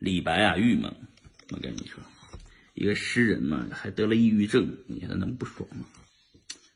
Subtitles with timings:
[0.00, 0.92] 李白啊，郁闷。
[1.50, 2.02] 我跟你说，
[2.74, 5.84] 一个诗人嘛，还得了抑郁症，你看他能不爽吗？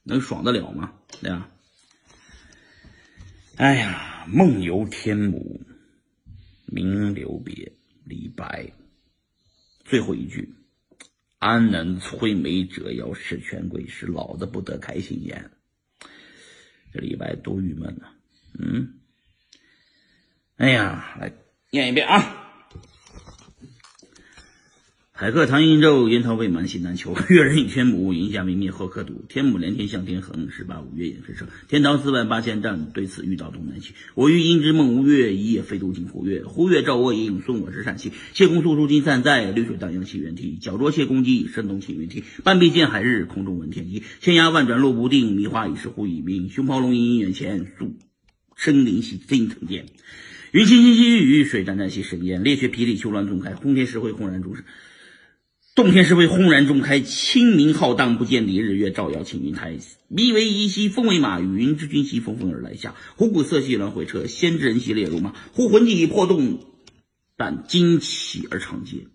[0.02, 0.92] 能爽得了吗？
[1.22, 1.50] 对吧？
[3.56, 5.60] 哎呀，梦游天姥，
[6.66, 7.72] 名留别。
[8.04, 8.70] 李白，
[9.86, 10.52] 最后一句
[11.40, 15.50] ：“安能摧眉折腰事权贵，使老子不得开心颜。”
[16.92, 18.12] 这李白多郁闷呐！
[18.58, 18.98] 嗯，
[20.56, 21.32] 哎呀，来
[21.70, 22.43] 念一遍啊。
[25.24, 27.16] 海客唐寅宙，烟涛未满西南秋。
[27.30, 29.24] 越人语天母，云下明灭后可睹。
[29.26, 31.48] 天母连天向天横，十八五岳影飞升。
[31.66, 33.94] 天堂四万八千丈，对此欲到东南西。
[34.14, 36.44] 我欲因之梦吴越，一夜飞渡金湖月。
[36.44, 38.12] 湖月照我影，送我至善兮。
[38.34, 40.58] 谢公宿处今散在，绿水荡漾起猿啼。
[40.60, 42.22] 脚着谢公屐，声动起云啼。
[42.42, 44.02] 半壁见海日，空中闻天鸡。
[44.20, 46.50] 千崖万转路不定，迷花已是忽已明。
[46.50, 47.96] 熊咆龙吟眼前，宿
[48.56, 49.86] 深林兮惊层巅。
[50.52, 52.44] 云清清兮雨雨，水湛湛兮神烟。
[52.44, 54.54] 烈血霹雳，丘峦纵开，轰天石灰轰然中
[55.74, 59.76] 洞天石灰轰然中开，清明浩荡不见底，日月照耀青云台。
[60.06, 62.94] 迷为夷兮风为马，云之君兮纷纷而来下。
[63.16, 65.34] 虎鼓瑟兮鸾回车，先知人兮列如马。
[65.52, 66.60] 呼魂技破洞，
[67.36, 69.08] 但惊起而长嗟。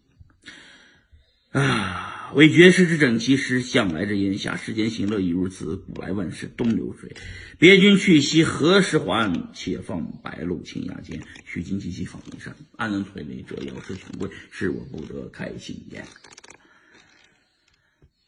[1.52, 2.34] 啊！
[2.36, 4.58] 为绝世之整齐师，向来之炎夏。
[4.58, 7.16] 世间行乐亦如此，古来万事东流水。
[7.58, 9.50] 别君去兮何时还？
[9.53, 11.22] 且放白鹿青崖间。
[11.45, 12.53] 须惊鸡兮放云山。
[12.75, 16.06] 安能摧眉折腰事权贵，使我不得开心颜。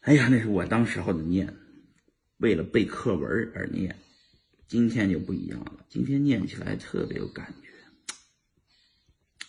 [0.02, 1.54] 哎呀，那是我当时候的念，
[2.38, 3.96] 为了背课文而念。
[4.66, 7.68] 今天就不一样了，今天念起来特别有感觉，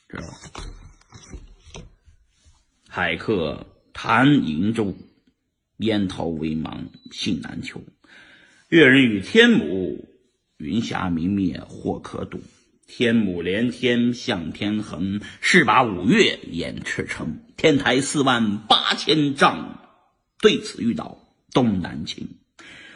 [0.09, 1.83] 知道吧？
[2.87, 4.95] 海客谈瀛洲，
[5.77, 7.81] 烟涛微茫信难求。
[8.69, 10.05] 越人语天姥，
[10.57, 12.39] 云霞明灭或可睹。
[12.85, 17.39] 天姥连天向天横，势拔五岳掩赤城。
[17.57, 19.79] 天台四万八千丈。
[20.43, 21.19] 对此欲倒
[21.53, 22.27] 东南倾，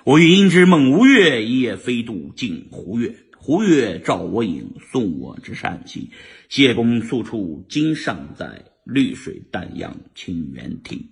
[0.03, 3.15] 我欲因之梦吴越，一夜飞渡镜湖月。
[3.37, 6.11] 湖月照我影，送我至善兮。
[6.49, 11.11] 谢公宿处今尚在，绿水淡漾清猿啼。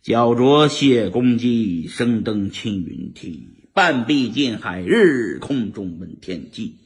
[0.00, 3.68] 脚着谢公屐，声登青云梯。
[3.74, 6.78] 半壁见海日，空中闻天鸡。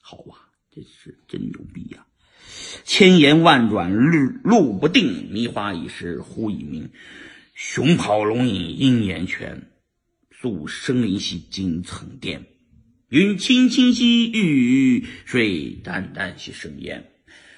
[0.00, 2.04] 好啊，这是真牛逼呀！
[2.82, 6.90] 千言万转，路路不定，迷花已时忽已明。
[7.60, 9.66] 熊咆龙吟鹰眼泉，
[10.30, 12.46] 宿深林兮惊层巅。
[13.08, 17.10] 云青青兮欲雨，水淡淡兮生烟。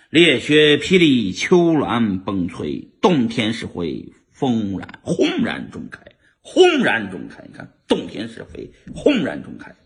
[0.09, 2.89] 烈雪霹雳，秋峦崩摧。
[3.03, 6.01] 洞天石灰，轰然轰然中开，
[6.41, 7.45] 轰然中开。
[7.47, 9.77] 你看，洞天石灰，轰然中开。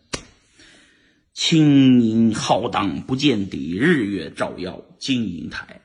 [1.33, 5.81] 青云浩荡不见底，日月照耀金银台。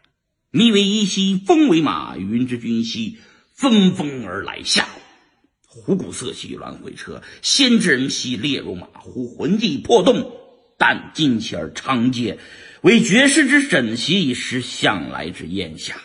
[0.52, 3.18] 迷为衣兮风为马，云之君兮。
[3.59, 4.88] 纷纷而来下，
[5.68, 8.88] 虎鼓瑟兮鸾回车，先知人兮列如马。
[8.94, 10.31] 呼魂技破洞，
[10.78, 12.40] 但惊起而长嗟。
[12.84, 15.98] 为绝世之枕席，实向来之咽下。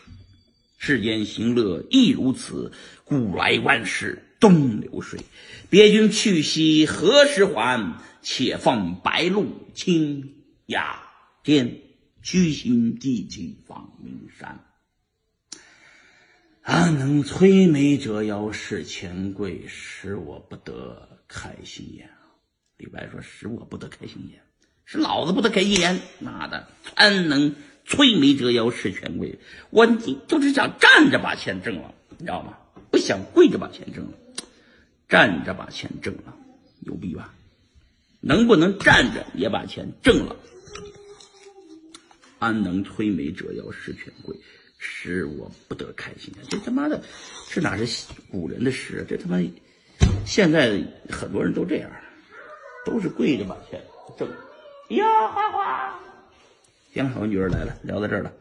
[0.78, 2.72] 世间行乐亦如此，
[3.04, 5.20] 古来万事东流水。
[5.70, 8.02] 别君去兮何时还？
[8.20, 10.34] 且放白鹿青
[10.66, 10.98] 崖
[11.44, 11.82] 间，
[12.20, 14.73] 虚心寄情访名山。
[16.64, 22.08] 安能摧眉折腰事权贵，使我不得开心颜！
[22.78, 24.40] 李白说：“使我不得开心颜，
[24.86, 26.00] 使老子不得开心颜。
[26.20, 27.54] 妈的，安能
[27.86, 29.38] 摧眉折腰事权贵？
[29.68, 32.56] 我你就是想站着把钱挣了，你知道吗？
[32.90, 34.12] 不想跪着把钱挣了，
[35.06, 36.34] 站着把钱挣了，
[36.78, 37.34] 牛逼吧？
[38.20, 40.34] 能不能站着也把钱挣了？
[42.38, 44.34] 安能摧眉折腰事权贵？”
[44.78, 47.02] 使我不得开心这他妈的，
[47.50, 49.04] 这哪是古人的诗？
[49.08, 49.38] 这他妈
[50.26, 50.80] 现在
[51.10, 51.90] 很多人都这样，
[52.84, 53.80] 都是跪着把钱
[54.18, 54.28] 挣。
[54.88, 55.98] 哟，花花，
[56.92, 58.32] 行了，我女儿来了，聊到这儿了。